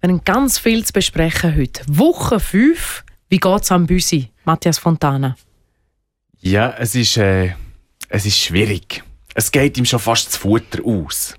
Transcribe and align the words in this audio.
Wir 0.00 0.08
haben 0.08 0.24
ganz 0.24 0.58
viel 0.58 0.84
zu 0.84 0.92
besprechen 0.92 1.54
heute. 1.56 1.82
Woche 1.86 2.40
5. 2.40 3.04
Wie 3.28 3.38
geht 3.38 3.62
es 3.62 3.70
am 3.70 3.86
Büsi, 3.86 4.30
Matthias 4.44 4.78
Fontana? 4.78 5.36
Ja, 6.40 6.74
es 6.78 6.94
ist, 6.94 7.16
äh, 7.16 7.52
es 8.08 8.24
ist 8.26 8.38
schwierig. 8.38 9.04
Es 9.34 9.52
geht 9.52 9.76
ihm 9.78 9.84
schon 9.84 9.98
fast 10.00 10.26
das 10.28 10.36
Futter 10.36 10.84
aus. 10.84 11.34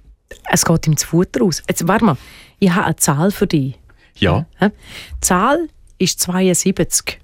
Es 0.49 0.63
geht 0.63 0.87
ihm 0.87 0.95
das 0.95 1.03
Futter 1.03 1.43
aus. 1.43 1.63
Jetzt 1.67 1.87
warte 1.87 2.05
mal, 2.05 2.17
ich 2.59 2.69
habe 2.71 2.85
eine 2.85 2.95
Zahl 2.95 3.31
für 3.31 3.47
dich. 3.47 3.77
Ja. 4.17 4.45
Die 4.61 4.69
Zahl 5.21 5.67
ist 5.97 6.19
72. 6.19 7.19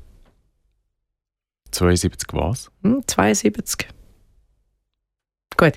72 1.71 2.27
was? 2.33 2.71
Hm, 2.83 3.03
72. 3.05 3.87
Gut. 5.55 5.73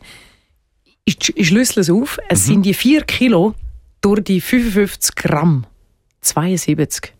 Ich, 1.04 1.36
ich 1.36 1.48
schlüssel 1.48 1.80
es 1.80 1.90
auf. 1.90 2.18
Es 2.28 2.42
Mhm. 2.46 2.52
sind 2.52 2.62
die 2.62 2.74
4 2.74 3.02
Kilo 3.04 3.54
durch 4.00 4.24
die 4.24 4.40
55 4.40 5.14
Gramm. 5.14 5.66
72. 6.20 7.14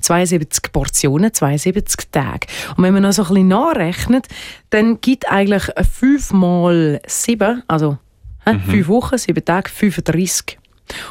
72 0.00 0.72
Portionen, 0.72 1.32
72 1.32 2.10
Tage. 2.10 2.46
Und 2.76 2.84
wenn 2.84 2.94
man 2.94 3.02
noch 3.02 3.12
so 3.12 3.22
ein 3.22 3.28
bisschen 3.28 3.48
nachrechnet, 3.48 4.26
dann 4.70 5.00
gibt 5.00 5.30
eigentlich 5.30 5.64
5 5.64 6.32
mal 6.32 7.00
7, 7.06 7.62
also 7.68 7.98
5 8.44 8.88
Wochen, 8.88 9.18
7 9.18 9.44
Tage, 9.44 9.68
35. 9.68 10.58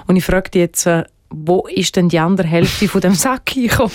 Und 0.08 0.16
ich 0.16 0.24
frage 0.24 0.50
dich 0.50 0.60
jetzt, 0.62 0.86
äh, 0.88 1.04
wo 1.30 1.68
ist 1.68 1.96
denn 1.96 2.10
die 2.10 2.20
andere 2.20 2.48
Hälfte 2.48 2.88
von 2.88 3.02
dem 3.02 3.14
Sack 3.14 3.46
gekommen? 3.54 3.92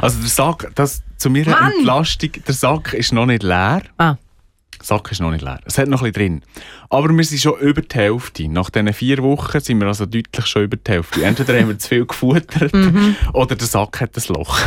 Also 0.00 0.20
der 0.20 0.28
Sack, 0.28 0.70
das, 0.74 1.02
zu 1.16 1.28
meiner 1.28 1.50
Mann! 1.50 1.72
Entlastung, 1.72 2.30
der 2.46 2.54
Sack 2.54 2.94
ist 2.94 3.12
noch 3.12 3.26
nicht 3.26 3.42
leer. 3.42 3.82
Ah, 3.98 4.16
Sack 4.84 5.12
ist 5.12 5.20
noch 5.20 5.30
nicht 5.30 5.42
leer. 5.42 5.60
Es 5.64 5.78
hat 5.78 5.88
noch 5.88 6.02
ein 6.02 6.12
bisschen 6.12 6.40
drin. 6.40 6.42
Aber 6.90 7.08
wir 7.08 7.24
sind 7.24 7.40
schon 7.40 7.58
über 7.58 7.80
die 7.80 7.94
Hälfte. 7.96 8.48
Nach 8.48 8.68
diesen 8.68 8.92
vier 8.92 9.22
Wochen 9.22 9.58
sind 9.58 9.80
wir 9.80 9.86
also 9.86 10.04
deutlich 10.04 10.46
schon 10.46 10.64
über 10.64 10.76
die 10.76 10.92
Hälfte. 10.92 11.24
Entweder 11.24 11.58
haben 11.58 11.68
wir 11.68 11.78
zu 11.78 11.88
viel 11.88 12.04
gefuttert 12.04 12.74
oder 13.32 13.56
der 13.56 13.66
Sack 13.66 14.02
hat 14.02 14.10
ein 14.14 14.34
Loch. 14.34 14.58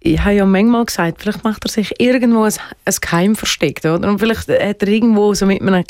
ich 0.00 0.20
habe 0.20 0.34
ja 0.34 0.44
manchmal 0.44 0.84
gesagt, 0.84 1.22
vielleicht 1.22 1.44
macht 1.44 1.64
er 1.64 1.70
sich 1.70 1.98
irgendwo 1.98 2.42
ein, 2.42 2.52
ein 2.84 2.94
Geheim 3.00 3.36
versteckt, 3.36 3.86
oder? 3.86 4.06
Und 4.06 4.18
vielleicht 4.18 4.48
hat 4.48 4.82
er 4.82 4.88
irgendwo 4.88 5.32
so 5.32 5.46
mit 5.46 5.62
einem, 5.62 5.82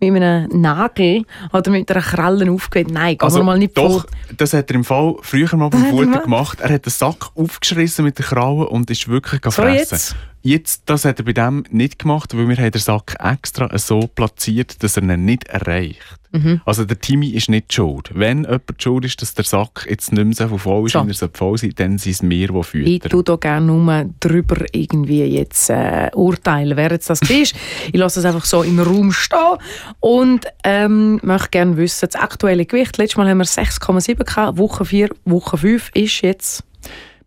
mit 0.00 0.22
einem 0.22 0.48
Nagel 0.60 1.24
oder 1.52 1.70
mit 1.70 1.90
einer 1.90 2.00
Kralle 2.02 2.50
aufgehört. 2.50 2.90
Nein, 2.90 3.16
gehen 3.18 3.34
wir 3.34 3.42
mal 3.42 3.58
nicht 3.58 3.76
Also, 3.76 3.98
doch, 3.98 4.08
vor. 4.08 4.10
das 4.36 4.52
hat 4.52 4.70
er 4.70 4.76
im 4.76 4.84
Fall 4.84 5.16
früher 5.22 5.54
mal 5.56 5.68
beim 5.70 5.84
er 5.84 5.90
Futter 5.90 6.20
gemacht? 6.20 6.60
Er 6.60 6.72
hat 6.72 6.86
den 6.86 6.90
Sack 6.90 7.30
aufgeschrissen 7.34 8.04
mit 8.04 8.18
der 8.18 8.26
Kralle 8.26 8.68
und 8.68 8.90
ist 8.90 9.08
wirklich 9.08 9.40
So 9.44 9.50
gefressen. 9.50 9.76
jetzt? 9.96 10.16
Jetzt, 10.44 10.82
das 10.86 11.04
hat 11.04 11.20
er 11.20 11.24
bei 11.24 11.32
dem 11.32 11.64
nicht 11.70 12.00
gemacht, 12.00 12.36
weil 12.36 12.48
wir 12.48 12.56
haben 12.56 12.70
den 12.72 12.80
Sack 12.80 13.14
extra 13.20 13.78
so 13.78 14.00
platziert, 14.08 14.82
dass 14.82 14.96
er 14.96 15.04
ihn 15.04 15.24
nicht 15.24 15.46
erreicht. 15.48 16.18
Mhm. 16.32 16.60
Also 16.64 16.84
der 16.84 16.98
Timmy 16.98 17.30
ist 17.30 17.48
nicht 17.48 17.72
schuld. 17.72 18.10
Wenn 18.14 18.44
jemand 18.44 18.82
schuld 18.82 19.04
ist, 19.04 19.20
dass 19.22 19.34
der 19.34 19.44
Sack 19.44 19.86
jetzt 19.88 20.12
nicht 20.12 20.24
mehr 20.38 20.48
so 20.48 20.58
voll 20.58 20.86
ist, 20.86 20.92
So. 20.92 21.06
wie 21.06 21.12
er 21.12 21.30
voll 21.32 21.58
sein 21.58 21.72
dann 21.76 21.98
sind 21.98 22.12
es 22.12 22.22
wir, 22.22 22.48
die 22.48 22.58
Ich 22.58 22.66
füttern. 22.66 23.10
tue 23.10 23.22
da 23.22 23.36
gerne 23.36 23.66
nur 23.66 24.06
drüber 24.20 24.64
irgendwie 24.72 25.24
jetzt 25.24 25.68
äh, 25.70 26.10
urteilen, 26.14 26.76
wer 26.76 26.90
jetzt 26.90 27.10
das 27.10 27.20
ist. 27.22 27.54
ich 27.92 27.94
lasse 27.94 28.20
es 28.20 28.26
einfach 28.26 28.44
so 28.44 28.62
im 28.62 28.80
Raum 28.80 29.12
stehen 29.12 29.58
und 30.00 30.46
ähm, 30.64 31.20
möchte 31.22 31.50
gerne 31.50 31.76
wissen, 31.76 32.08
das 32.10 32.20
aktuelle 32.20 32.66
Gewicht. 32.66 32.96
Letztes 32.98 33.16
Mal 33.18 33.28
haben 33.28 33.38
wir 33.38 33.44
6,7 33.46 34.24
gehabt, 34.24 34.58
Woche 34.58 34.84
4, 34.84 35.10
Woche 35.24 35.56
5 35.58 35.90
ist 35.94 36.22
jetzt... 36.22 36.64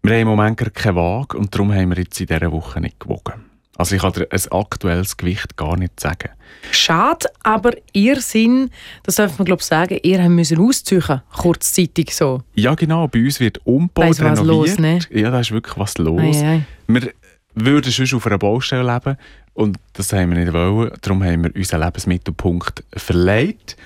Wir 0.02 0.14
haben 0.14 0.22
im 0.22 0.28
Moment 0.28 0.58
keine 0.76 0.96
Waage 0.98 1.38
und 1.38 1.54
darum 1.56 1.74
haben 1.74 1.90
wir 1.90 1.98
jetzt 1.98 2.20
in 2.20 2.28
dieser 2.28 2.52
Woche 2.52 2.80
nicht 2.82 3.00
gewogen. 3.00 3.45
Also 3.78 3.96
ich 3.96 4.02
kann 4.02 4.14
dir 4.14 4.28
ein 4.30 4.52
aktuelles 4.52 5.18
Gewicht 5.18 5.58
gar 5.58 5.78
nicht 5.78 6.00
sagen. 6.00 6.30
Schade, 6.72 7.28
aber 7.44 7.72
ihr 7.94 8.22
Sinn, 8.22 8.72
das 9.04 9.16
darf 9.16 9.38
man 9.38 9.46
glaube 9.46 9.62
ich 9.62 9.66
sagen, 9.66 10.00
ihr 10.02 10.22
habt 10.22 10.32
müssen 10.32 10.60
ausziehen, 10.60 11.22
kurzzeitig 11.36 12.16
so. 12.16 12.42
Ja 12.56 12.74
genau, 12.76 13.08
bei 13.08 13.20
uns 13.20 13.40
wird 13.40 13.60
umgebaut, 13.66 14.10
was 14.10 14.22
renoviert. 14.22 14.48
los, 14.48 14.80
ne? 14.80 15.00
Ja, 15.12 15.32
da 15.32 15.42
ist 15.42 15.52
wirklich 15.52 15.78
was 15.78 15.98
los. 15.98 16.38
Ei, 16.38 16.48
ei. 16.48 16.62
Wir 16.88 17.12
würden 17.56 17.92
sonst 17.92 18.14
auf 18.14 18.26
einer 18.28 18.38
Baustelle 18.38 18.84
leben 18.94 19.18
und 19.54 19.78
das 19.94 20.12
haben 20.14 20.32
wir 20.32 20.38
nicht 20.38 20.54
wollen. 20.54 20.92
Darum 21.02 21.24
haben 21.24 21.44
wir 21.44 21.56
unseren 21.56 21.82
Lebensmittelpunkt 21.82 22.84
verlegt. 22.96 23.78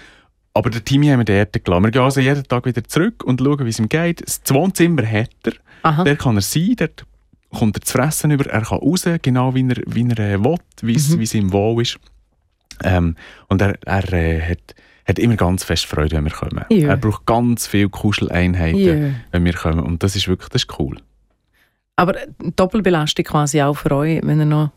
Aber 0.53 0.69
der 0.71 0.83
Timmy 0.83 1.07
haben 1.07 1.25
wir 1.25 1.45
dort 1.45 1.63
gelassen. 1.63 1.83
Wir 1.83 1.91
gehen 1.91 2.01
also 2.01 2.19
jeden 2.19 2.43
Tag 2.43 2.65
wieder 2.65 2.83
zurück 2.83 3.23
und 3.23 3.39
schauen, 3.39 3.65
wie 3.65 3.69
es 3.69 3.79
ihm 3.79 3.87
geht. 3.87 4.21
Das 4.25 4.41
Wohnzimmer 4.49 5.05
hat 5.05 5.29
er. 5.45 5.53
Aha. 5.83 6.03
Der 6.03 6.17
kann 6.17 6.35
er 6.35 6.41
sein, 6.41 6.75
dort 6.75 7.05
kommt 7.57 7.77
er 7.77 7.81
zu 7.81 7.93
fressen 7.93 8.31
über. 8.31 8.45
Er 8.49 8.61
kann 8.61 8.79
raus, 8.79 9.05
genau 9.21 9.53
wie 9.55 9.67
er, 9.67 9.77
wie 9.87 10.07
er 10.09 10.19
äh, 10.19 10.43
will, 10.43 10.57
wie 10.81 10.93
Mhm. 11.15 11.21
es 11.21 11.33
ihm 11.33 11.51
wohl 11.51 11.81
ist. 11.81 11.97
Ähm, 12.83 13.15
und 13.47 13.61
er, 13.61 13.77
er 13.85 14.13
äh, 14.13 14.41
hat, 14.41 14.75
hat 15.07 15.19
immer 15.19 15.35
ganz 15.35 15.63
fest 15.63 15.85
Freude, 15.85 16.15
wenn 16.15 16.23
wir 16.25 16.31
kommen. 16.31 16.63
Ja. 16.69 16.89
Er 16.89 16.97
braucht 16.97 17.25
ganz 17.25 17.67
viele 17.67 17.89
Kuscheleinheiten, 17.89 18.79
Ja. 18.79 19.15
wenn 19.31 19.43
wir 19.45 19.53
kommen. 19.53 19.79
Und 19.81 20.03
das 20.03 20.15
ist 20.15 20.27
wirklich 20.27 20.49
das 20.49 20.63
ist 20.63 20.79
cool. 20.79 20.97
Aber 21.95 22.15
Doppelbelastung 22.55 23.25
quasi 23.25 23.61
auch 23.61 23.73
für 23.75 23.91
euch, 23.91 24.21
wenn 24.23 24.39
ihr 24.39 24.45
noch, 24.45 24.71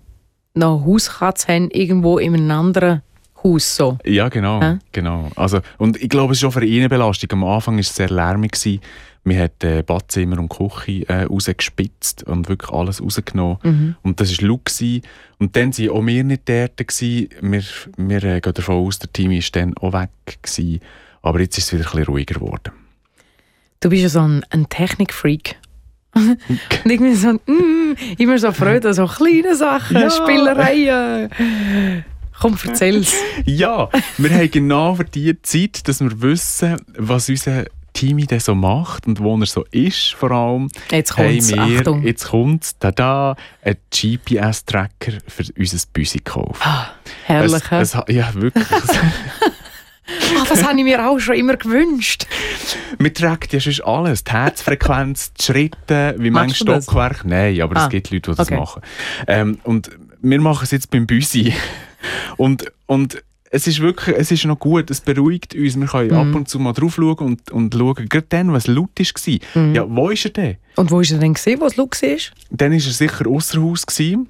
noch 0.55 0.85
Hauskatze 0.85 1.47
habt, 1.55 1.75
irgendwo 1.77 2.19
in 2.19 2.35
einem 2.35 2.51
anderen 2.51 3.03
Haus 3.43 3.77
so. 3.77 3.99
Ja, 4.05 4.29
genau. 4.29 4.61
Hä? 4.61 4.79
genau. 4.93 5.31
Also, 5.37 5.61
und 5.79 6.01
ich 6.01 6.09
glaube, 6.09 6.33
es 6.33 6.39
ist 6.39 6.45
auch 6.45 6.53
für 6.53 6.65
ihn 6.65 6.81
eine 6.81 6.89
Belastung. 6.89 7.31
Am 7.33 7.45
Anfang 7.45 7.75
war 7.75 7.81
es 7.81 7.95
sehr 7.95 8.11
lärmig. 8.11 8.53
Gewesen. 8.53 8.81
Wir 9.25 9.39
haben 9.41 9.53
äh, 9.63 9.83
Badzimmer 9.83 10.39
und 10.39 10.49
Küche 10.49 11.09
äh, 11.09 11.25
rausgespitzt 11.25 12.25
und 12.25 12.49
wirklich 12.49 12.71
alles 12.73 13.01
rausgenommen. 13.03 13.59
Mhm. 13.63 13.95
Und 14.03 14.21
das 14.21 14.31
war. 14.43 14.59
Gewesen. 14.65 15.03
Und 15.39 15.57
dann 15.57 15.77
waren 15.77 15.91
auch 15.91 16.07
wir 16.07 16.25
nicht 16.25 16.49
dort. 16.49 16.77
Gewesen. 16.77 17.29
Wir, 17.41 17.63
wir 17.97 18.25
äh, 18.25 18.41
gehen 18.41 18.55
davon 18.55 18.87
aus, 18.87 18.99
der 18.99 19.13
Team 19.13 19.31
war 19.31 19.41
dann 19.53 19.77
auch 19.77 19.93
weg. 19.93 20.11
Gewesen. 20.43 20.81
Aber 21.23 21.41
jetzt 21.41 21.59
ist 21.59 21.67
es 21.67 21.73
wieder 21.73 21.85
ein 21.85 21.91
bisschen 21.91 22.07
ruhiger 22.07 22.35
geworden. 22.35 22.73
Du 23.81 23.89
bist 23.91 24.03
ja 24.03 24.09
so 24.09 24.21
ein, 24.21 24.45
ein 24.51 24.69
Technikfreak. 24.69 25.57
Und 26.15 26.39
irgendwie 26.85 27.15
so, 27.15 27.33
mm, 27.33 27.97
immer 28.19 28.39
so 28.39 28.53
Freude 28.53 28.89
an 28.89 28.95
so 28.95 29.07
kleine 29.07 29.57
Sachen, 29.57 29.97
Ja. 29.97 30.11
Spielereien. 30.11 31.31
Komm, 32.43 32.59
erzähl's. 32.67 33.15
Ja, 33.47 33.89
wir 34.19 34.31
haben 34.31 34.51
genau 34.51 34.97
für 34.97 35.05
die 35.05 35.41
Zeit, 35.43 35.87
dass 35.87 36.01
wir 36.01 36.21
wissen, 36.23 36.77
was 36.99 37.29
unser 37.29 37.67
Team 37.93 38.19
denn 38.27 38.41
so 38.41 38.57
macht 38.57 39.07
und 39.07 39.21
wo 39.21 39.37
er 39.39 39.47
so 39.47 39.65
ist, 39.71 40.15
vor 40.15 40.33
allem. 40.33 40.69
Jetzt 40.91 41.15
kommt's, 41.15 41.51
wir, 41.51 41.61
Achtung. 41.61 42.03
Jetzt 42.03 42.27
kommt 42.29 42.73
da 42.81 43.37
ein 43.63 43.77
GPS-Tracker 43.95 45.19
für 45.29 45.45
unser 45.57 45.79
Büsi 45.93 46.19
gekauft. 46.19 46.61
Herrlich, 47.27 47.63
Es, 47.71 47.95
es, 47.95 47.99
ja, 48.09 48.35
wirklich. 48.35 48.67
Ah, 50.37 50.45
das 50.49 50.65
habe 50.65 50.77
ich 50.79 50.85
mir 50.85 51.09
auch 51.09 51.19
schon 51.21 51.37
immer 51.37 51.57
gewünscht. 51.57 52.27
Wir 52.99 53.15
tragen 53.15 53.49
ja 53.51 53.61
sonst 53.61 53.81
alles. 53.83 54.25
Die 54.25 54.33
Herzfrequenz, 54.33 55.33
die 55.33 55.45
Schritte, 55.45 56.17
wie 56.19 56.31
Machst 56.31 56.49
manche 56.49 56.65
du 56.65 56.73
das? 56.73 56.85
Stockwerk. 56.85 57.25
Nein, 57.25 57.61
aber 57.63 57.77
Ah, 57.77 57.85
es 57.85 57.91
gibt 57.91 58.11
Leute, 58.11 58.33
die 58.33 58.37
das 58.37 58.49
okay. 58.49 58.59
machen. 58.59 58.83
Ähm, 59.29 59.59
und 59.63 59.91
wir 60.21 60.41
machen 60.41 60.65
es 60.65 60.73
jetzt 60.73 60.91
beim 60.91 61.07
Büsi. 61.07 61.55
Und, 62.37 62.73
und 62.87 63.23
es 63.55 63.67
ist 63.67 63.81
wirklich, 63.81 64.17
es 64.17 64.31
ist 64.31 64.45
noch 64.47 64.59
gut, 64.59 64.91
es 64.91 65.01
beruhigt 65.03 65.55
uns. 65.55 65.79
Wir 65.79 65.87
können 65.87 66.09
Mhm. 66.11 66.17
ab 66.31 66.35
und 66.35 66.49
zu 66.49 66.59
mal 66.59 66.73
drauf 66.73 66.95
schauen 66.95 67.19
und, 67.19 67.51
und 67.51 67.75
schauen, 67.75 68.09
gerade 68.09 68.27
dann, 68.31 68.53
was 68.53 68.67
laut 68.67 68.91
war. 68.99 69.63
Mhm. 69.63 69.75
Ja, 69.75 69.85
wo 69.89 70.09
ist 70.09 70.25
er 70.25 70.31
denn? 70.31 70.57
Und 70.77 70.91
wo 70.91 71.01
ist 71.01 71.11
er 71.13 71.19
denn 71.19 71.35
gesehen, 71.35 71.61
wo 71.61 71.67
es 71.67 71.77
laut 71.77 72.01
war? 72.03 72.19
Dann 72.51 72.71
war 72.73 72.77
er 72.79 72.81
sicher 72.81 73.27
außer 73.27 73.63
Haus. 73.63 73.85
Gewesen. 73.87 74.29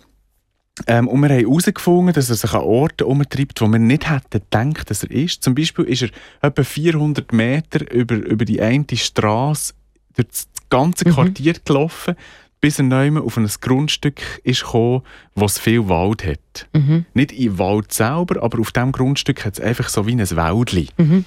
Ähm, 0.86 1.06
und 1.06 1.20
wir 1.20 1.28
haben 1.28 1.38
herausgefunden, 1.38 2.14
dass 2.14 2.30
er 2.30 2.34
sich 2.34 2.52
an 2.54 2.62
Orten 2.62 3.04
umtreibt, 3.04 3.60
wo 3.60 3.66
wir 3.68 3.78
nicht 3.78 4.08
hätten 4.10 4.40
gedacht, 4.40 4.90
dass 4.90 5.04
er 5.04 5.10
ist. 5.10 5.42
Zum 5.42 5.54
Beispiel 5.54 5.84
ist 5.84 6.02
er 6.02 6.08
etwa 6.40 6.64
400 6.64 7.30
Meter 7.32 7.92
über, 7.92 8.14
über 8.16 8.44
die 8.46 8.60
eine 8.60 8.86
Straße 8.92 9.74
durch 10.16 10.28
das 10.28 10.46
ganze 10.70 11.06
Mhm. 11.08 11.12
Quartier 11.12 11.54
gelaufen, 11.64 12.16
bis 12.62 12.78
er 12.78 12.84
neu 12.84 13.20
auf 13.20 13.36
ein 13.36 13.50
Grundstück 13.60 14.40
ist 14.44 14.62
gekommen, 14.62 15.02
wo 15.34 15.44
es 15.44 15.58
viel 15.58 15.88
Wald 15.88 16.24
hat. 16.24 16.68
Mhm. 16.72 17.04
Nicht 17.12 17.32
im 17.32 17.58
Wald 17.58 17.92
selber, 17.92 18.42
aber 18.42 18.60
auf 18.60 18.70
diesem 18.70 18.92
Grundstück 18.92 19.44
hat 19.44 19.54
es 19.54 19.60
einfach 19.60 19.88
so 19.88 20.06
wie 20.06 20.12
ein 20.12 20.20
Wäldli. 20.20 20.88
Mhm. 20.96 21.24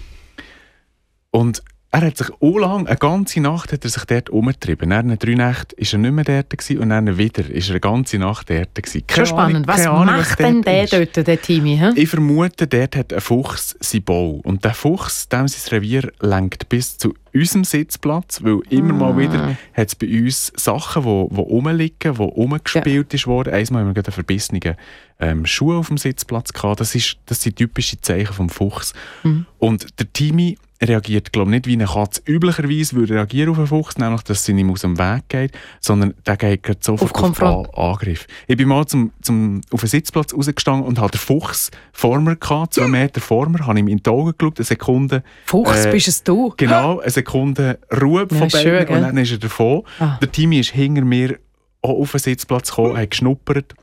Und 1.31 1.61
er 2.01 2.07
hat 2.07 2.17
sich 2.17 2.29
auch 2.41 2.57
lang, 2.57 2.87
eine 2.87 2.97
ganze 2.97 3.39
Nacht 3.39 3.71
hat 3.71 3.83
er 3.83 3.89
sich 3.89 4.03
dort 4.05 4.29
umgetrieben. 4.29 4.89
Nach 4.89 5.01
drei 5.03 5.33
Nächten 5.35 5.41
war 5.77 5.93
er 5.93 5.97
nicht 5.99 6.11
mehr 6.11 6.23
dort 6.23 6.49
gewesen, 6.49 6.79
und 6.79 6.89
dann 6.89 7.17
wieder 7.17 7.49
ist 7.49 7.67
er 7.69 7.73
eine 7.73 7.79
ganze 7.79 8.17
Nacht 8.17 8.49
dort. 8.49 8.75
Gewesen. 8.75 8.99
Schon 8.99 9.07
Keine 9.07 9.25
spannend. 9.27 9.55
Ahnung- 9.55 9.67
Was 9.67 9.87
Ahnung, 9.87 10.05
macht 10.05 10.39
denn 10.39 10.53
dort 10.61 10.65
der 10.67 10.83
ist. 11.01 11.17
dort, 11.17 11.27
der 11.27 11.41
Timmy? 11.41 11.77
Hä? 11.77 11.89
Ich 11.95 12.09
vermute, 12.09 12.67
dort 12.67 12.95
hat 12.95 13.13
ein 13.13 13.21
Fuchs 13.21 13.75
sein 13.79 14.03
Bau. 14.03 14.41
Und 14.43 14.63
der 14.65 14.73
Fuchs, 14.73 15.29
dem 15.29 15.47
sein 15.47 15.69
Revier, 15.77 16.11
lenkt 16.19 16.69
bis 16.69 16.97
zu 16.97 17.13
unserem 17.33 17.63
Sitzplatz, 17.65 18.41
weil 18.43 18.59
immer 18.69 18.93
Ah. 18.93 19.11
mal 19.11 19.17
wieder 19.17 19.57
hat 19.73 19.87
es 19.89 19.95
bei 19.95 20.07
uns 20.07 20.53
Sachen, 20.55 21.01
die 21.03 21.07
wo, 21.07 21.27
wo 21.31 21.41
rumliegen, 21.41 22.13
die 22.15 22.21
rumgespielt 22.21 23.13
ist 23.13 23.27
worden. 23.27 23.53
Einmal 23.53 23.83
haben 23.83 23.95
wir 23.95 24.03
einen 24.03 24.13
verbissenen 24.13 24.75
ähm, 25.19 25.45
Schuh 25.45 25.73
auf 25.77 25.87
dem 25.89 25.97
Sitzplatz 25.97 26.53
gehabt. 26.53 26.79
Das, 26.79 26.95
ist, 26.95 27.17
das 27.25 27.41
sind 27.41 27.55
typische 27.57 27.99
Zeichen 28.01 28.33
vom 28.33 28.49
Fuchs. 28.49 28.93
Mhm. 29.23 29.45
Und 29.59 29.99
der 29.99 30.11
Timmy 30.13 30.57
reagiert, 30.81 31.31
glaube 31.31 31.51
nicht 31.51 31.67
wie 31.67 31.73
eine 31.73 31.85
Katze 31.85 32.21
üblicherweise 32.25 32.95
würde 32.95 33.15
reagieren 33.15 33.49
auf 33.51 33.57
einen 33.57 33.67
Fuchs, 33.67 33.97
nämlich, 33.97 34.21
dass 34.23 34.43
sie 34.43 34.53
nicht 34.53 34.69
aus 34.69 34.81
dem 34.81 34.97
Weg 34.97 35.23
geht, 35.29 35.51
sondern 35.79 36.13
der 36.25 36.35
geht 36.37 36.63
gerade 36.63 36.79
sofort 36.81 37.11
Auf 37.11 37.15
auf, 37.15 37.21
Konfront. 37.23 37.69
An- 37.77 37.83
Angriff. 37.91 38.27
Ich 38.47 38.57
bin 38.57 38.67
mal 38.67 38.85
zum, 38.85 39.11
zum, 39.21 39.61
auf 39.71 39.79
den 39.79 39.87
Sitzplatz 39.89 40.33
rausgestanden 40.33 40.85
und 40.85 40.99
hatte 40.99 41.17
den 41.17 41.21
Fuchs 41.21 41.71
vor 41.93 42.19
mir 42.19 42.35
gehabt, 42.35 42.73
zwei 42.73 42.87
Meter 42.87 43.21
vor 43.21 43.47
mir, 43.47 43.65
habe 43.65 43.79
ihm 43.79 43.87
in 43.87 44.03
die 44.03 44.09
Augen 44.09 44.33
geschaut, 44.37 44.57
eine 44.59 44.65
Sekunde, 44.65 45.23
Fuchs 45.45 45.85
Äh, 45.85 45.91
bist 45.91 46.07
es 46.09 46.23
du. 46.23 46.53
genau, 46.57 46.99
eine 46.99 47.09
Sekunde 47.11 47.79
Ruhe 48.01 48.27
Ja, 48.29 48.37
von 48.37 48.49
schön, 48.49 48.87
und 48.87 49.01
dann 49.01 49.17
ist 49.17 49.31
er 49.31 49.37
davon. 49.37 49.83
Ah. 49.99 50.17
Der 50.21 50.31
Timmy 50.31 50.59
ist 50.59 50.71
hinter 50.71 51.03
mir 51.05 51.39
auch 51.81 51.99
auf 52.01 52.11
den 52.11 52.19
Sitzplatz 52.19 52.69
gekommen, 52.69 52.97
hat 52.97 53.11
geschnuppert 53.11 53.73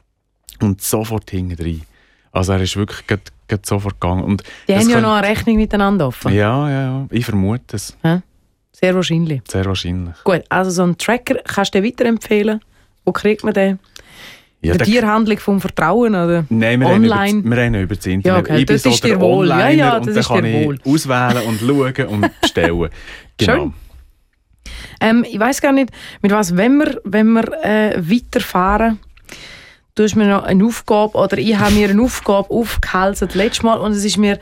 und 0.61 0.83
sofort 0.83 1.31
hinten 1.31 1.61
rein. 1.63 1.83
Also 2.33 2.53
er 2.53 2.61
ist 2.61 2.77
wirklich 2.77 3.07
sofort 3.63 4.01
gegangen. 4.01 4.25
Und 4.25 4.43
Die 4.69 4.75
haben 4.75 4.89
ja 4.89 5.01
noch 5.01 5.15
eine 5.15 5.27
Rechnung 5.27 5.57
miteinander 5.57 6.09
offen. 6.09 6.33
Ja, 6.33 6.69
ja, 6.69 6.83
ja. 6.83 7.07
Ich 7.11 7.25
vermute 7.25 7.77
es. 7.77 7.97
Sehr 8.73 8.95
wahrscheinlich. 8.95 9.43
Sehr 9.49 9.65
wahrscheinlich. 9.65 10.15
Gut, 10.25 10.43
also 10.49 10.71
so 10.71 10.83
einen 10.83 10.99
Tracker 10.99 11.37
kannst 11.45 11.75
du 11.75 11.81
dir 11.81 11.87
weiterempfehlen. 11.89 12.61
Wo 13.05 13.13
kriegt 13.13 13.45
man 13.45 13.55
den? 13.55 13.79
Ja, 14.65 14.73
der 14.75 14.79
der- 14.79 14.87
Tierhandlung 14.87 15.39
vom 15.39 15.61
Vertrauen? 15.61 16.15
Oder? 16.15 16.45
Nein, 16.49 16.81
wir 16.81 16.87
Online. 16.89 17.23
Reden 17.25 17.39
über, 17.41 17.51
wir 17.51 17.63
reden 17.63 17.75
über 17.83 17.95
das 17.97 18.07
Internet. 18.07 18.25
Ja, 18.27 18.39
okay, 18.39 18.61
ich 18.61 18.67
bin 18.67 18.75
das 18.77 18.83
so 18.85 18.91
ist 18.91 19.05
der 19.05 19.15
dir 19.17 19.21
wohl. 19.21 19.49
Ja, 19.49 19.55
Onliner 19.57 19.73
ja, 19.85 19.97
und 19.97 20.07
das 20.07 20.15
dann 20.15 20.25
kann 20.37 20.45
ich 20.45 20.67
wohl. 20.67 20.79
auswählen 20.87 21.47
und 21.49 21.61
schauen 21.61 22.07
und 22.09 22.31
bestellen. 22.41 22.89
Genau. 23.39 23.55
Schön. 23.55 23.75
Ähm, 25.01 25.25
ich 25.29 25.39
weiß 25.39 25.61
gar 25.61 25.73
nicht, 25.73 25.91
mit 26.23 26.31
was, 26.31 26.57
wenn 26.57 26.77
wir, 26.79 27.01
wenn 27.05 27.33
wir 27.33 27.53
äh, 27.65 27.97
weiterfahren, 27.99 29.01
du 29.95 30.03
hast 30.05 30.17
mir 30.17 30.27
noch 30.27 30.45
eine 30.45 30.65
Aufgabe, 30.65 31.17
oder 31.19 31.39
ich 31.39 31.57
habe 31.57 31.75
mir 31.75 31.91
eine 31.91 32.03
Aufgabe 32.03 32.51
aufgehalten, 32.51 33.27
das 33.27 33.35
letzte 33.35 33.65
Mal, 33.67 33.79
und 33.79 33.93
es 33.93 34.05
ist 34.05 34.17
mir, 34.19 34.39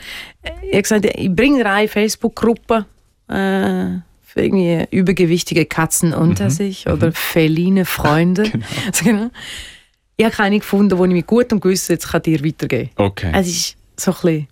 ich 0.63 0.73
habe 0.73 0.83
gesagt, 0.83 1.05
ich 1.07 1.31
bringe 1.35 1.65
eine 1.67 1.89
Facebook-Gruppe 1.89 2.87
äh, 3.29 4.01
für 4.23 4.41
irgendwie 4.43 4.87
übergewichtige 4.91 5.67
Katzen 5.67 6.15
unter 6.15 6.51
sich, 6.51 6.87
oder 6.89 7.13
feline 7.13 7.85
Freunde. 7.85 8.45
Genau. 8.51 8.67
Also, 8.87 9.05
genau. 9.11 9.31
Ich 10.17 10.25
habe 10.27 10.35
keine 10.37 10.59
gefunden, 10.59 10.97
die 10.99 11.03
ich 11.03 11.11
mir 11.11 11.23
gut 11.23 11.53
und 11.53 11.61
gewiss 11.61 11.89
jetzt 11.89 12.09
kann 12.11 12.23
dir 12.23 12.45
weitergeben 12.45 12.91
Okay. 12.97 13.33
es 13.35 13.47
ist 13.49 13.77
so 13.97 14.11
ein 14.11 14.15
bisschen 14.21 14.49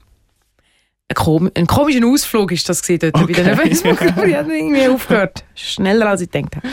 ein, 1.11 1.15
kom 1.15 1.51
ein 1.55 1.67
komischer 1.67 2.07
Ausflug 2.07 2.53
ist 2.53 2.67
das 2.69 2.83
gewesen 2.83 3.01
dort 3.01 3.15
bei 3.15 3.23
Okay. 3.23 3.45
den 3.45 3.57
Facebook. 3.57 4.01
ich 4.01 4.13
habe 4.35 4.57
irgendwie 4.57 4.89
aufgehört. 4.89 5.45
Schneller 5.55 6.07
als 6.09 6.23
ich 6.23 6.31
gedacht 6.31 6.57
habe. 6.57 6.69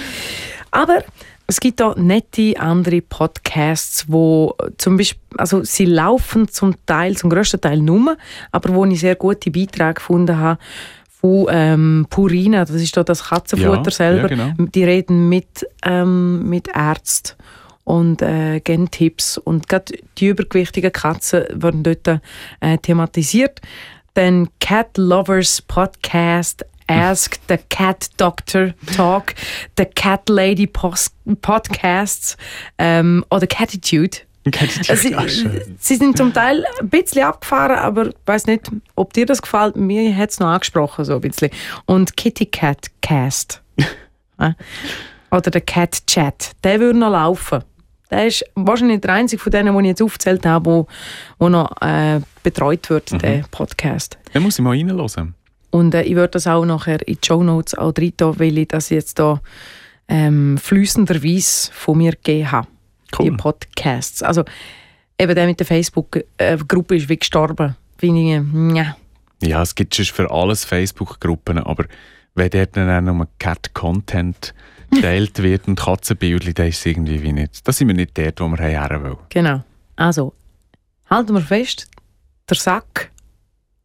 Aber 0.71 1.04
es 1.47 1.59
gibt 1.59 1.81
auch 1.81 1.95
nette 1.95 2.59
andere 2.59 3.01
Podcasts, 3.01 4.06
wo 4.07 4.56
zum 4.77 4.97
Beispiel, 4.97 5.21
also 5.38 5.63
sie 5.63 5.86
laufen 5.86 6.47
zum 6.47 6.75
Teil, 6.86 7.15
zum 7.18 7.30
grössten 7.30 7.62
Teil 7.62 7.80
nur, 7.80 8.18
aber 8.51 8.74
wo 8.74 8.86
ich 8.86 9.00
sehr 9.00 9.15
gute 9.15 9.51
Beiträge 9.51 9.95
gefunden 9.95 10.38
habe 10.38 10.59
von 11.21 11.47
ähm, 11.50 12.07
Purina, 12.09 12.65
das 12.65 12.75
ist 12.75 12.95
da 12.97 13.03
das 13.03 13.25
Katzenfutter 13.25 13.83
Ja, 13.86 13.92
selber. 13.92 14.21
ja, 14.31 14.47
genau. 14.47 14.51
Die 14.57 14.83
reden 14.83 15.30
mit, 15.30 15.68
ähm, 15.83 16.47
mit 16.50 16.68
Ärzten 16.74 17.36
und 17.83 18.21
äh, 18.21 18.59
geben 18.59 18.89
Tipps. 18.92 19.38
Und 19.38 19.69
gerade 19.69 19.94
die 20.18 20.27
übergewichtigen 20.27 20.92
Katzen 20.92 21.44
werden 21.53 21.83
dort 21.83 22.07
äh, 22.59 22.77
thematisiert. 22.80 23.62
Dann 24.15 24.50
Cat 24.59 24.97
Lovers 24.97 25.62
Podcast, 25.62 26.65
Ask 26.87 27.39
the 27.47 27.57
Cat 27.69 28.09
Doctor 28.17 28.73
Talk, 28.95 29.33
the 29.77 29.85
Cat 29.85 30.29
Lady 30.29 30.67
Pos 30.67 31.11
Podcasts 31.41 32.37
ähm, 32.77 33.25
oder 33.29 33.47
Catitude. 33.47 34.19
Ja, 34.45 35.27
schön. 35.27 35.75
sie 35.79 35.95
sind 35.95 36.17
zum 36.17 36.31
Teil 36.31 36.63
ein 36.79 36.89
bisschen 36.89 37.23
abgefahren, 37.23 37.77
aber 37.79 38.09
ich 38.09 38.15
weiß 38.27 38.45
nicht, 38.45 38.69
ob 38.95 39.11
dir 39.13 39.25
das 39.25 39.41
gefällt. 39.41 39.75
Mir 39.75 40.15
hat 40.15 40.29
es 40.29 40.39
noch 40.39 40.49
angesprochen, 40.49 41.03
so 41.03 41.15
ein 41.15 41.21
bisschen. 41.21 41.49
Und 41.85 42.15
Kitty 42.15 42.45
Cat 42.45 42.87
Cast. 43.01 43.61
Äh? 44.37 44.51
Oder 45.31 45.49
der 45.49 45.61
Cat 45.61 46.05
Chat. 46.07 46.51
Der 46.65 46.81
würde 46.81 46.99
noch 46.99 47.09
laufen. 47.09 47.63
Der 48.11 48.27
ist 48.27 48.43
wahrscheinlich 48.55 48.99
der 48.99 49.13
einzige 49.13 49.41
von 49.41 49.49
denen, 49.49 49.73
die 49.73 49.81
ich 49.83 49.87
jetzt 49.87 50.01
aufgezählt 50.01 50.45
habe, 50.45 50.65
wo, 50.65 50.87
wo 51.39 51.47
noch 51.47 51.71
äh, 51.81 52.19
betreut 52.43 52.89
wird, 52.89 53.11
der 53.23 53.45
Podcast. 53.49 54.17
Dann 54.33 54.43
muss 54.43 54.59
ich 54.59 54.63
mal 54.63 54.71
reinhören. 54.71 55.35
Und 55.75 55.94
äh, 55.94 56.04
ich 56.04 56.16
würde 56.16 56.30
das 56.30 56.48
auch 56.48 56.63
nachher 56.63 57.06
in 57.06 57.16
die 57.16 57.27
Show 57.27 57.44
Notes 57.44 57.77
auch 57.77 57.92
rein 57.98 58.16
tun, 58.16 58.39
weil 58.39 58.57
ich 58.57 58.69
das 58.69 58.89
jetzt 58.89 59.19
da 59.19 59.42
ähm, 60.07 60.57
fließenderweise 60.57 61.69
von 61.74 61.98
mir 61.98 62.12
gegeben 62.12 62.50
habe. 62.50 62.68
Die 63.12 63.30
Cool. 63.30 63.36
Podcasts. 63.36 64.24
Also 64.24 64.45
eben 65.19 65.36
der 65.36 65.48
mit 65.48 65.60
der 65.60 65.66
Facebook-Gruppe 65.66 66.95
ist 66.95 67.10
wie 67.10 67.18
gestorben. 67.18 67.75
Finde 67.98 68.22
ich, 68.22 68.75
ja. 68.77 68.95
Ja, 69.44 69.62
es 69.62 69.75
gibt 69.75 69.94
schon 69.94 70.06
für 70.06 70.31
alles 70.31 70.63
Facebook-Gruppen, 70.63 71.57
aber 71.60 71.86
wenn 72.36 72.50
dort 72.51 72.78
dann 72.78 73.04
nur 73.04 73.28
Cat-Content 73.38 74.54
geteilt 74.92 75.44
wird 75.44 75.68
und 75.68 75.75
Katzenbildchen, 75.78 76.54
dann 76.54 76.68
ist 76.68 76.86
irgendwie 76.86 77.21
wie 77.21 77.33
nicht. 77.33 77.68
Da 77.68 77.74
sind 77.74 77.89
wir 77.89 77.95
nicht 77.95 78.18
dort, 78.18 78.39
wo 78.39 78.48
wir 78.48 78.60
her 78.60 78.98
wollen. 79.04 79.18
Genau. 79.28 79.62
Also, 79.98 80.33
halten 81.10 81.33
wir 81.33 81.42
fest, 81.42 81.89
der 82.50 82.56
Sack, 82.56 83.12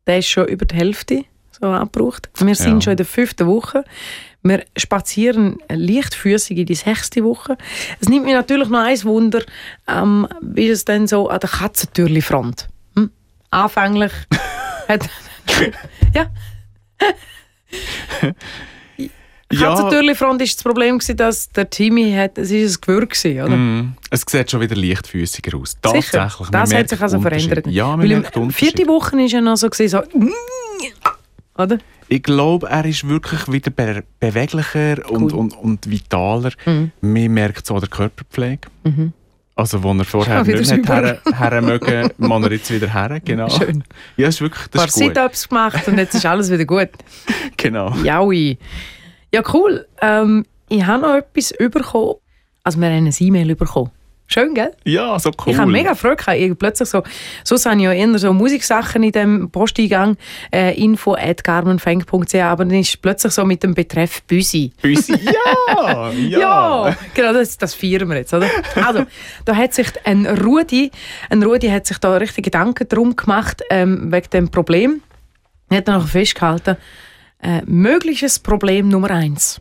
der 0.07 0.19
ist 0.19 0.29
schon 0.29 0.47
über 0.47 0.67
die 0.67 0.77
Hälfte 0.77 1.25
so 1.61 1.67
abgebraucht. 1.69 2.31
Wir 2.39 2.55
sind 2.55 2.77
Ja. 2.77 2.81
schon 2.81 2.91
in 2.93 2.97
der 2.97 3.07
fünften 3.07 3.47
Woche. 3.47 3.85
Wir 4.43 4.65
spazieren 4.77 5.59
leichtfüßig 5.69 6.57
in 6.59 6.67
die 6.67 6.75
sechste 6.75 7.23
Woche. 7.23 7.59
Es 8.01 8.09
nimmt 8.09 8.25
mich 8.25 8.33
natürlich 8.35 8.69
noch 8.69 8.79
ein 8.81 9.05
Wunder, 9.05 9.43
ähm, 9.87 10.27
wie 10.41 10.67
ist 10.69 10.79
es 10.79 10.85
denn 10.87 11.07
so 11.07 11.29
an 11.29 11.41
der 11.41 11.51
Katzentürli-Front? 11.51 12.69
Hm? 12.97 13.11
Anfänglich 13.51 14.13
hat... 14.89 15.09
ja, 16.15 16.31
Katzentürli-Front 19.53 20.41
ist 20.43 20.59
das 20.59 20.63
Problem 20.63 20.99
gewesen, 20.99 21.17
dass 21.17 21.49
der 21.51 21.69
Timmy 21.69 22.13
hat, 22.13 22.39
es 22.39 22.51
ist 22.53 22.77
ein 22.77 22.81
Gewürr 22.83 23.07
gewesen, 23.07 23.43
oder? 23.43 23.57
Mm, 23.57 23.97
es 24.11 24.25
sieht 24.29 24.51
schon 24.51 24.61
wieder 24.61 24.77
leichtfüßiger 24.77 25.59
aus. 25.59 25.71
Sicher, 25.71 25.83
Tatsächlich. 25.83 26.51
man 26.51 26.53
das 26.53 26.73
hat 26.75 26.89
sich 26.89 27.01
also 27.01 27.21
verändert. 27.21 27.67
Ja, 27.67 27.97
man 27.97 28.09
Weil 28.09 28.21
merkt 28.21 28.39
vierte 28.53 28.87
Woche 28.87 29.17
war 29.17 29.27
ja 29.27 29.41
noch 29.41 29.57
so, 29.57 29.69
gewesen, 29.69 29.89
so 29.91 30.21
oder? 31.61 31.79
Ich 32.09 32.23
glaube, 32.23 32.69
er 32.69 32.85
ist 32.85 33.09
wirklich 33.09 33.51
wieder 33.51 33.71
be 33.71 34.03
beweglicher 34.19 35.09
und, 35.11 35.33
Cool. 35.33 35.35
und, 35.35 35.57
und 35.57 35.91
vitaler. 35.91 36.53
Mhm. 36.67 36.91
Man 37.01 37.29
merkt 37.33 37.67
so 37.67 37.75
an 37.75 37.81
der 37.81 37.89
Körperpflege. 37.89 38.69
Mhm. 38.85 39.13
Also, 39.55 39.83
wo 39.83 39.93
er 39.93 40.05
vorher 40.05 40.47
wieder 40.47 40.59
nicht 40.61 40.89
hat 40.89 41.05
her, 41.05 41.21
her 41.51 41.61
mögen, 41.61 42.11
man 42.19 42.43
er 42.45 42.53
jetzt 42.53 42.73
wieder 42.73 42.93
her. 42.93 43.21
Genau. 43.23 43.49
Schön. 43.51 43.85
Ja, 44.17 44.29
ist 44.29 44.41
wirklich, 44.41 44.65
Ein 44.67 44.71
paar 44.71 44.87
das 44.87 44.97
ist 44.97 45.03
gut. 45.03 45.15
Sit-Ups 45.15 45.49
gemacht 45.49 45.87
und 45.89 45.99
jetzt 45.99 46.15
ist 46.15 46.25
alles 46.27 46.51
wieder 46.51 46.65
gut. 46.65 46.89
Genau. 47.57 47.95
Jaui. 48.03 48.57
Ja, 49.35 49.43
cool. 49.53 49.87
Ähm, 50.01 50.47
ich 50.71 50.85
habe 50.87 51.03
noch 51.03 51.15
etwas 51.17 51.53
bekommen. 51.59 52.15
Also, 52.65 52.81
wir 52.81 52.89
haben 52.89 53.07
ein 53.07 53.15
E-Mail 53.19 53.55
bekommen. 53.55 53.91
Schön, 54.33 54.55
gell? 54.55 54.71
Ja, 54.85 55.19
so 55.19 55.33
cool. 55.45 55.53
Ich 55.53 55.59
habe 55.59 55.73
mega 55.73 55.97
Freude 55.97 56.15
gehabt. 56.15 56.39
Ich 56.39 56.57
plötzlich 56.57 56.89
so, 56.89 57.03
sonst 57.43 57.67
habe 57.67 57.77
ich 57.79 57.83
ja 57.83 57.93
eher 57.93 58.17
so 58.17 58.33
Musiksachen 58.33 59.03
in 59.03 59.11
dem 59.11 59.51
Posteingang, 59.51 60.17
äh, 60.55 60.81
info 60.81 61.15
at 61.15 61.43
garmenfeng.ch, 61.43 62.35
aber 62.37 62.65
dann 62.65 62.79
ist 62.79 63.03
plötzlich 63.03 63.33
so 63.33 63.45
mit 63.45 63.65
dem 63.65 63.75
Betreff 63.75 64.23
Büsi. 64.23 64.73
Büsi. 64.81 65.15
Ja, 65.31 66.13
ja. 66.13 66.39
Ja, 66.39 66.97
genau, 67.15 67.33
das, 67.33 67.59
das 67.59 67.75
feiern 67.75 68.09
wir 68.09 68.19
jetzt, 68.19 68.33
oder? 68.33 68.49
Also, 68.77 69.05
da 69.45 69.57
hat 69.57 69.75
sich 69.75 69.89
ein 70.05 70.27
Rudi, 70.27 70.91
ein 71.29 71.43
Rudi 71.43 71.69
hat 71.69 71.87
sich 71.87 71.99
da 71.99 72.17
richtig 72.17 72.45
Gedanken 72.45 72.89
drum 72.89 73.17
gemacht, 73.17 73.63
ähm, 73.71 74.13
wegen 74.13 74.31
dem 74.31 74.49
Problem. 74.51 75.03
Er 75.71 75.79
hat 75.79 75.89
dann 75.89 76.01
noch 76.01 76.09
festgehalten, 76.09 76.77
äh, 77.43 77.63
mögliches 77.65 78.39
Problem 78.39 78.89
Nummer 78.89 79.11
eins. 79.11 79.61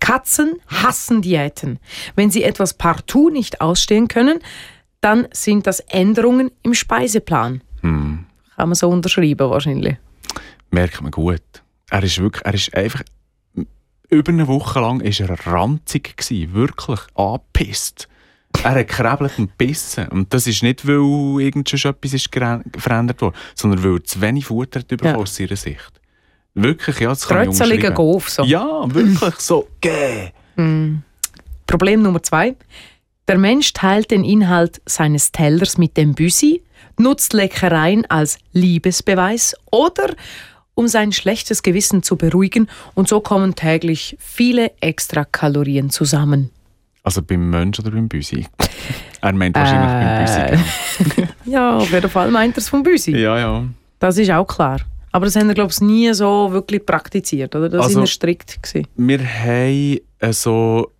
Katzen 0.00 0.56
hassen 0.66 1.22
Diäten. 1.22 1.78
Wenn 2.14 2.30
sie 2.30 2.42
etwas 2.44 2.74
partout 2.74 3.30
nicht 3.30 3.60
ausstehen 3.60 4.08
können, 4.08 4.38
dann 5.00 5.28
sind 5.32 5.66
das 5.66 5.80
Änderungen 5.80 6.50
im 6.62 6.74
Speiseplan. 6.74 7.62
Hm, 7.82 8.26
Kann 8.56 8.68
man 8.68 8.74
so 8.74 8.88
unterschreiben 8.88 9.50
wahrscheinlich. 9.50 9.96
merkt 10.70 11.00
man 11.00 11.10
gut. 11.10 11.42
Er 11.90 12.02
ist 12.02 12.18
wirklich, 12.18 12.44
er 12.44 12.54
ist 12.54 12.74
einfach, 12.74 13.02
über 14.08 14.32
eine 14.32 14.46
Woche 14.48 14.80
lang 14.80 15.00
ist 15.00 15.20
er 15.20 15.30
ranzig 15.46 16.16
gewesen, 16.16 16.52
wirklich 16.54 17.00
angepisst. 17.14 18.08
Er 18.62 18.70
hat 18.70 18.88
gekrebelt 18.88 19.38
und 19.38 19.50
gebissen. 19.58 20.08
Und 20.08 20.32
das 20.32 20.46
ist 20.46 20.62
nicht, 20.62 20.86
weil 20.86 21.40
irgend 21.42 21.68
schon 21.68 21.90
etwas 21.90 22.14
ist 22.14 22.30
verändert 22.32 23.20
wurde, 23.20 23.36
sondern 23.54 23.84
weil 23.84 23.96
er 23.96 24.04
zu 24.04 24.20
wenig 24.20 24.46
Futter 24.46 24.80
hat 24.80 24.88
bekommen 24.88 25.14
Ja. 25.14 25.20
aus 25.20 25.38
ihrer 25.38 25.56
Sicht. 25.56 25.95
Wirklich, 26.58 27.00
ja, 27.00 27.10
das 27.10 27.28
kann 27.28 27.42
ich 27.42 27.56
Trötzeliger 27.56 27.88
unterschreiben. 27.90 27.94
Golf. 28.12 28.28
So. 28.30 28.42
Ja, 28.44 28.82
wirklich, 28.94 29.34
so, 29.40 29.68
gäh. 29.80 30.30
Problem 31.66 32.02
Nummer 32.02 32.22
zwei. 32.22 32.56
Der 33.28 33.38
Mensch 33.38 33.72
teilt 33.72 34.10
den 34.10 34.24
Inhalt 34.24 34.80
seines 34.86 35.32
Tellers 35.32 35.78
mit 35.78 35.96
dem 35.96 36.14
Büsi, 36.14 36.62
nutzt 36.98 37.32
Leckereien 37.32 38.06
als 38.08 38.38
Liebesbeweis 38.52 39.54
oder 39.70 40.14
um 40.74 40.88
sein 40.88 41.12
schlechtes 41.12 41.62
Gewissen 41.62 42.02
zu 42.02 42.16
beruhigen 42.16 42.68
und 42.94 43.08
so 43.08 43.20
kommen 43.20 43.54
täglich 43.54 44.16
viele 44.20 44.70
extra 44.80 45.24
Kalorien 45.24 45.90
zusammen. 45.90 46.50
Also 47.02 47.22
beim 47.22 47.50
Mensch 47.50 47.78
oder 47.80 47.90
beim 47.90 48.08
Büsi? 48.08 48.46
er 49.20 49.32
meint 49.32 49.56
wahrscheinlich 49.56 49.90
beim 49.90 50.56
Äh. 50.56 50.56
Büsi. 51.04 51.14
genau. 51.16 51.28
Ja, 51.46 51.76
auf 51.76 51.90
jeden 51.92 52.10
Fall 52.10 52.30
meint 52.30 52.56
er 52.56 52.58
es 52.58 52.68
vom 52.68 52.82
Büsi. 52.82 53.12
Ja, 53.16 53.38
ja. 53.38 53.64
Das 54.00 54.18
ist 54.18 54.30
auch 54.30 54.46
klar. 54.46 54.80
Aber 55.16 55.24
das 55.24 55.34
haben 55.34 55.48
wir, 55.48 55.54
glaube 55.54 55.72
ich, 55.72 55.80
nie 55.80 56.12
so 56.12 56.52
wirklich 56.52 56.84
praktiziert, 56.84 57.56
oder? 57.56 57.70
Das 57.70 57.86
Also- 57.86 58.00
war 58.00 58.06
strikt. 58.06 58.62
Gewesen. 58.62 58.86
Wir 58.96 59.18
haben 59.20 59.98
äh, 60.18 60.32
so... 60.32 60.92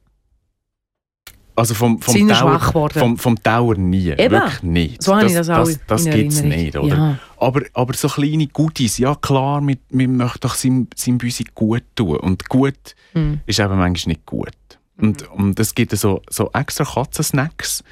Also 1.55 1.75
vom, 1.75 2.01
vom, 2.01 2.27
Dauer, 2.27 2.91
vom, 2.95 3.19
vom 3.19 3.37
Dauer 3.43 3.75
nie. 3.77 4.09
Eben. 4.13 4.31
Wirklich 4.31 4.63
nicht. 4.63 5.03
So 5.03 5.13
das 5.21 5.35
Das, 5.35 5.79
das 5.87 6.07
in 6.07 6.13
gibt 6.13 6.33
es 6.33 6.43
nicht, 6.43 6.77
oder? 6.79 6.97
Ja. 6.97 7.19
Aber, 7.37 7.61
aber 7.75 7.93
so 7.93 8.09
kleine 8.09 8.47
Goodies, 8.47 8.97
ja 8.97 9.15
klar, 9.17 9.61
wir, 9.67 9.77
wir 9.91 10.09
möchten 10.09 10.41
doch 10.41 10.55
seinem, 10.55 10.89
seinem 10.95 11.19
Büsi 11.19 11.45
gut 11.55 11.85
tun. 11.95 12.17
Und 12.17 12.49
gut 12.49 12.95
Hm. 13.13 13.41
ist 13.45 13.59
eben 13.61 13.77
manchmal 13.77 14.13
nicht 14.15 14.25
gut. 14.25 14.49
Und, 14.97 15.31
und 15.31 15.61
es 15.61 15.75
gibt 15.75 15.93
so, 15.95 16.23
so 16.31 16.51
extra 16.55 16.85
Katzensnacks, 16.85 17.85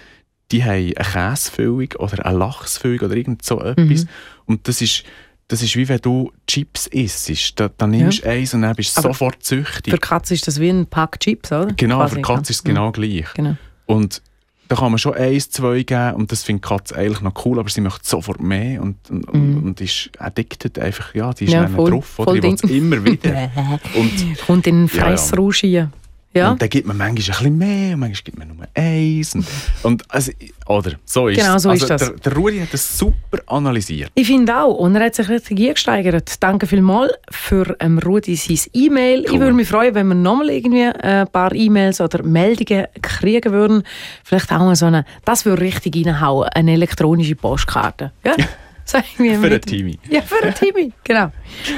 die 0.52 0.64
haben 0.64 0.70
eine 0.70 0.92
Käsefüllung 0.94 1.88
oder 1.98 2.24
eine 2.24 2.38
Lachsfüllung 2.38 3.00
oder 3.00 3.14
irgend 3.14 3.44
so 3.44 3.60
etwas. 3.60 4.04
Mhm. 4.04 4.08
Und 4.46 4.68
das 4.68 4.80
ist, 4.80 5.04
das 5.48 5.62
ist 5.62 5.76
wie 5.76 5.88
wenn 5.88 6.00
du 6.00 6.32
Chips 6.46 6.86
isst. 6.86 7.60
Da, 7.60 7.68
dann 7.76 7.90
nimmst 7.90 8.24
du 8.24 8.28
eins 8.28 8.54
und 8.54 8.62
dann 8.62 8.74
bist 8.74 8.96
du 8.96 9.02
sofort 9.02 9.44
süchtig. 9.44 9.92
Für 9.92 9.98
Katze 9.98 10.34
ist 10.34 10.46
das 10.46 10.60
wie 10.60 10.70
ein 10.70 10.86
Pack 10.86 11.20
Chips, 11.20 11.52
oder? 11.52 11.72
genau, 11.76 11.98
Quasi, 11.98 12.16
für 12.16 12.22
Katze 12.22 12.52
ist 12.52 12.60
es 12.60 12.64
ja. 12.64 12.68
genau 12.68 12.92
gleich. 12.92 13.26
Genau. 13.34 13.56
Und 13.86 14.22
da 14.68 14.76
kann 14.76 14.90
man 14.90 14.98
schon 14.98 15.14
eins, 15.14 15.50
zwei 15.50 15.82
geben 15.82 16.14
und 16.14 16.32
das 16.32 16.42
findet 16.42 16.64
Katze 16.64 16.96
eigentlich 16.96 17.20
noch 17.20 17.44
cool, 17.44 17.58
aber 17.58 17.68
sie 17.68 17.82
möchte 17.82 18.08
sofort 18.08 18.40
mehr 18.40 18.80
und, 18.80 18.96
und, 19.10 19.28
und, 19.28 19.62
und 19.62 19.80
ist 19.80 20.10
addicted 20.18 20.78
einfach, 20.78 21.14
ja, 21.14 21.32
die 21.34 21.44
ist 21.44 21.50
Mhm. 21.50 21.56
Ja, 21.56 21.68
voll, 21.68 21.90
drauf, 21.90 22.18
oder? 22.18 22.24
voll 22.24 22.40
Die 22.40 22.42
will 22.42 22.54
es 22.54 22.62
immer 22.62 23.04
wieder. 23.04 23.50
und, 23.94 24.38
Kommt 24.46 24.66
in 24.66 24.86
den 24.86 24.96
Ja, 24.96 25.14
ja. 25.62 25.90
Ja, 26.34 26.50
und 26.50 26.60
dann 26.60 26.68
gibt 26.68 26.86
man 26.86 26.96
manchmal 26.96 27.10
ein 27.12 27.14
bisschen 27.36 27.58
mehr 27.58 27.94
und 27.94 28.00
manchmal 28.00 28.22
gibt 28.24 28.38
man 28.38 28.48
nur 28.48 28.66
eins. 28.74 29.34
Und, 29.36 29.46
und 29.84 30.02
also, 30.10 30.32
oder, 30.66 30.92
so 31.04 31.28
ist 31.28 31.38
Genau, 31.38 31.58
so 31.58 31.70
also, 31.70 31.84
ist 31.84 31.90
das. 31.90 32.00
Der, 32.00 32.10
der 32.18 32.32
Rudi 32.34 32.58
hat 32.60 32.72
das 32.72 32.98
super 32.98 33.38
analysiert. 33.46 34.10
ich 34.14 34.26
finde 34.26 34.56
auch. 34.60 34.74
Und 34.78 34.96
er 34.96 35.04
hat 35.06 35.14
sich 35.14 35.28
richtig 35.28 35.60
eingesteigert. 35.60 36.42
Danke 36.42 36.66
vielmals 36.66 37.12
für 37.30 37.76
ähm, 37.80 37.98
Rudi 37.98 38.34
sein 38.36 38.58
E-Mail. 38.72 39.24
Ich 39.24 39.32
Cool. 39.32 39.40
würde 39.40 39.52
mich 39.52 39.68
freuen, 39.68 39.94
wenn 39.94 40.08
wir 40.08 40.14
nochmal 40.14 40.50
irgendwie 40.50 40.80
äh, 40.82 40.92
ein 41.22 41.28
paar 41.28 41.54
E-Mails 41.54 42.00
oder 42.00 42.22
Meldungen 42.24 42.86
kriegen 43.00 43.52
würden. 43.52 43.82
Vielleicht 44.24 44.50
auch 44.52 44.58
mal 44.58 44.74
so 44.76 44.86
eine, 44.86 45.04
das 45.24 45.44
würde 45.44 45.62
richtig 45.62 45.94
reinhauen, 45.96 46.48
eine 46.48 46.72
elektronische 46.72 47.36
Postkarte. 47.36 48.12
Ja? 48.24 48.34
Ich 48.86 49.16
Für 49.16 49.22
den 49.24 49.40
mit- 49.40 49.64
Timmy. 49.66 49.98
Ja, 50.10 50.20
für 50.20 50.42
den 50.44 50.52
Timmy, 50.52 50.92
genau. 51.04 51.32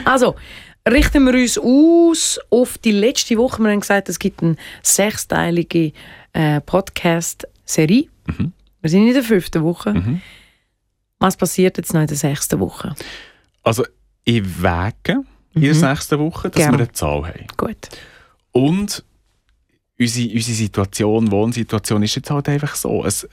Also, 0.05 0.35
richten 0.87 1.25
wir 1.25 1.35
uns 1.35 1.59
aus 1.59 2.39
auf 2.51 2.79
die 2.79 2.93
letzte 2.93 3.37
Woche. 3.37 3.63
Wir 3.63 3.71
haben 3.73 3.81
gesagt, 3.81 4.09
es 4.09 4.19
gibt 4.19 4.43
eine 4.43 4.57
sechsteilige 4.83 5.93
äh, 6.33 6.61
Podcast-Serie. 6.61 8.09
Mhm. 8.27 8.53
Wir 8.81 8.91
sind 8.91 9.07
in 9.07 9.15
der 9.15 9.23
fünften 9.23 9.63
Woche. 9.63 9.95
Mhm. 9.95 10.21
Was 11.19 11.37
passiert 11.37 11.77
jetzt 11.79 11.93
noch 11.95 12.03
in 12.03 12.07
der 12.07 12.17
sechsten 12.17 12.61
Woche? 12.61 12.95
Also, 13.63 13.85
ich 14.25 14.43
wege 14.63 15.23
in 15.55 15.63
der 15.63 15.75
nächsten 15.75 16.19
Woche, 16.19 16.51
dass 16.51 16.59
Mhm. 16.59 16.63
Gerne. 16.63 16.79
wir 16.79 16.85
eine 16.85 16.93
Zahl 16.93 17.27
haben. 17.27 17.47
Gut. 17.57 17.89
Und 18.53 19.05
unsere, 19.99 20.33
unsere 20.35 20.57
Situation, 20.57 21.31
Wohnsituation 21.31 22.03
ist 22.03 22.15
jetzt 22.17 22.31
halt 22.31 22.49
einfach 22.49 22.75
so. 22.75 23.05
Es, 23.05 23.27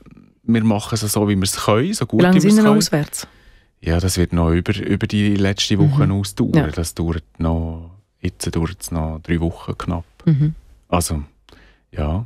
wir 0.43 0.63
machen 0.63 0.95
es 0.95 1.01
so, 1.01 1.27
wie 1.27 1.35
wir 1.35 1.43
es 1.43 1.55
können, 1.65 1.93
so 1.93 2.05
gut 2.05 2.19
Wie 2.19 2.23
lange 2.23 2.35
wie 2.37 2.43
wir 2.43 2.49
sind 2.49 2.51
es 2.51 2.57
wir 2.57 2.63
können. 2.63 2.77
auswärts? 2.77 3.27
Ja, 3.85 3.99
das 3.99 4.17
wird 4.17 4.31
noch 4.31 4.49
über, 4.51 4.73
über 4.79 5.07
die 5.07 5.35
letzte 5.35 5.77
Woche 5.77 6.05
Mhm. 6.07 6.11
ausdauern. 6.13 6.53
Ja. 6.55 6.67
Das 6.67 6.93
dauert 6.93 7.23
noch, 7.37 7.91
jetzt 8.21 8.55
dauert 8.55 8.77
es 8.79 8.91
noch 8.91 9.19
drei 9.21 9.39
Wochen 9.41 9.77
knapp. 9.77 10.05
Mhm. 10.25 10.55
Also, 10.87 11.23
ja. 11.91 12.25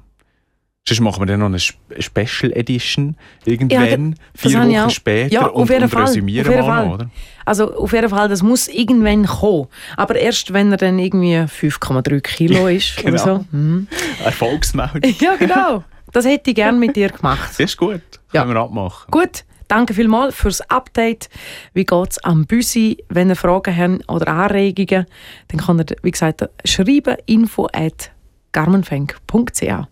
Sonst 0.87 0.99
machen 1.01 1.21
wir 1.21 1.25
dann 1.25 1.39
noch 1.39 1.47
eine 1.47 1.59
Spe- 1.59 1.99
Special 2.01 2.53
Edition 2.53 3.17
irgendwann, 3.43 4.15
das 4.33 4.51
vier 4.51 4.59
Wochen 4.61 4.89
später 4.91 5.33
Ja, 5.33 5.47
auf 5.47 5.55
und, 5.55 5.69
jeden 5.69 5.83
und 5.83 5.89
Fall, 5.89 6.03
resümieren 6.03 6.47
auf 6.47 6.53
jeden 6.53 6.65
mal 6.67 6.75
Fall. 6.77 6.85
noch, 6.87 6.93
oder? 6.93 7.09
Also 7.43 7.73
auf 7.75 7.91
jeden 7.91 8.07
Fall, 8.09 8.29
das 8.29 8.41
muss 8.43 8.67
irgendwann 8.69 9.25
kommen. 9.25 9.67
Aber 9.97 10.15
erst, 10.15 10.53
wenn 10.53 10.71
er 10.71 10.77
dann 10.77 10.97
irgendwie 10.99 11.35
5,3 11.39 12.21
Kilo 12.21 12.67
ist 12.69 12.95
Genau. 12.97 13.09
oder 13.09 13.17
so. 13.17 13.45
Mhm. 13.51 13.87
Erfolgsmeldung. 14.23 15.01
Ja, 15.19 15.35
genau. 15.35 15.83
Das 16.13 16.23
hätte 16.25 16.51
ich 16.51 16.55
gerne 16.55 16.77
mit 16.77 16.95
dir 16.95 17.09
gemacht. 17.09 17.49
Das 17.49 17.59
ist 17.59 17.75
gut. 17.77 17.99
Ja. 18.31 18.43
Können 18.43 18.53
wir 18.53 18.61
abmachen. 18.61 19.11
Gut, 19.11 19.43
danke 19.67 19.93
vielmals 19.93 20.35
fürs 20.35 20.61
Update. 20.69 21.29
Wie 21.73 21.85
geht 21.85 22.11
es 22.11 22.23
am 22.23 22.45
Büsi? 22.45 23.03
Wenn 23.09 23.29
ihr 23.29 23.35
Fragen 23.35 23.75
habt 23.75 24.09
oder 24.09 24.27
Anregungen, 24.27 25.05
dann 25.47 25.59
könnt 25.59 25.91
ihr, 25.91 25.97
wie 26.03 26.11
gesagt, 26.11 26.47
schreiben 26.65 27.17
info 27.25 27.67
at 27.73 28.11
garmenfeng.ch. 28.51 29.87